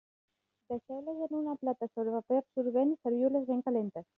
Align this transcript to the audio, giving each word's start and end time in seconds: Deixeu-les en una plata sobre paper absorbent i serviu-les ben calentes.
Deixeu-les 0.71 1.19
en 1.25 1.35
una 1.41 1.53
plata 1.65 1.89
sobre 1.91 2.15
paper 2.21 2.41
absorbent 2.41 2.95
i 2.95 2.99
serviu-les 3.05 3.49
ben 3.53 3.65
calentes. 3.69 4.09